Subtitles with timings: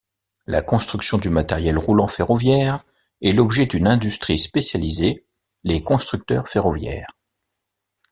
[0.47, 2.79] La construction du matériel roulant ferroviaire
[3.21, 5.27] est l'objet d'une industrie spécialisée,
[5.63, 7.15] les constructeurs ferroviaires.